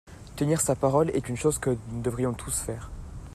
Tenir 0.35 0.59
sa 0.61 0.75
parole 0.75 1.11
est 1.11 1.29
une 1.29 1.37
chose 1.37 1.59
que 1.59 1.69
nous 1.91 2.01
devrions 2.01 2.33
tous 2.33 2.57
faire. 2.57 2.89